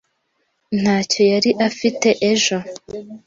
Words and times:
ntacyo 0.79 1.21
yari 1.33 1.51
afite 1.67 2.09
ejo. 2.31 2.57